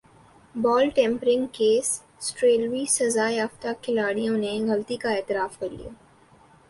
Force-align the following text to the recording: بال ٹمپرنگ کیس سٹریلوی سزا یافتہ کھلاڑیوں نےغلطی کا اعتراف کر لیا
بال 0.55 0.89
ٹمپرنگ 0.95 1.45
کیس 1.53 1.87
سٹریلوی 2.19 2.83
سزا 2.89 3.27
یافتہ 3.29 3.67
کھلاڑیوں 3.81 4.37
نےغلطی 4.37 4.97
کا 4.97 5.09
اعتراف 5.11 5.59
کر 5.59 5.69
لیا 5.69 5.89